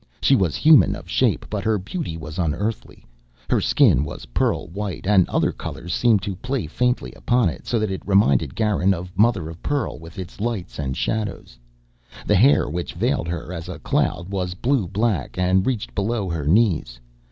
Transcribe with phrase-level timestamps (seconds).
[0.19, 3.05] She was human of shape, but her beauty was unearthly.
[3.51, 7.77] Her skin was pearl white and other colors seemed to play faintly upon it, so
[7.77, 11.59] that it reminded Garin of mother of pearl with its lights and shadows.
[12.25, 16.47] The hair, which veiled her as a cloud, was blue black and reached below her
[16.47, 16.99] knees.